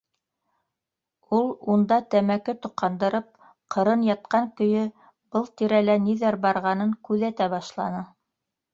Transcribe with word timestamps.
Ул 1.39 1.51
унда 1.73 1.99
тәмәке 2.15 2.55
тоҡандырып, 2.63 3.29
ҡырын 3.77 4.07
ятҡан 4.09 4.51
көйө, 4.59 4.89
был 5.37 5.49
тирәлә 5.63 6.01
ниҙәр 6.11 6.43
барғанын 6.49 7.01
күҙәтә 7.11 7.55
башланы. 7.59 8.07